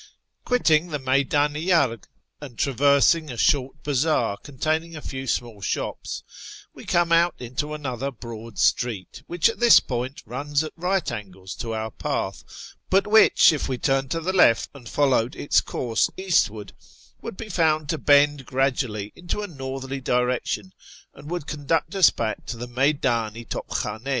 [0.45, 2.07] Quitting the Mcyddn i Arg,
[2.41, 6.23] and traversing a short bazaar containing a few small shops,
[6.73, 11.53] we come out into another broad street, wliich at this point runs at right angles
[11.53, 12.43] to our path,
[12.89, 17.47] but which, if we turned to the left and followed its course eastwards, would be
[17.47, 20.73] found to bend gradually into a northerly direction,
[21.13, 23.05] and would conduct us back to the 3fcyddn
[23.37, 24.07] i To2}Midn4.